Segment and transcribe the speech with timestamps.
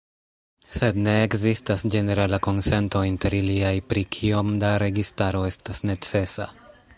[0.75, 6.51] Sed ne ekzistas ĝenerala konsento inter iliaj pri kiom da registaro estas necesa.